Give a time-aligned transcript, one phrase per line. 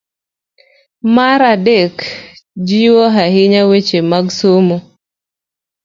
[1.15, 1.95] Mar adek,
[2.67, 4.77] jiwo ahinya weche mag somo